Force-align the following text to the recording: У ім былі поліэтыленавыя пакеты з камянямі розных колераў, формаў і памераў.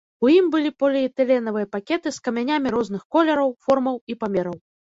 У 0.27 0.29
ім 0.35 0.45
былі 0.53 0.71
поліэтыленавыя 0.83 1.67
пакеты 1.75 2.15
з 2.17 2.25
камянямі 2.29 2.73
розных 2.79 3.07
колераў, 3.17 3.55
формаў 3.69 4.05
і 4.11 4.21
памераў. 4.23 4.61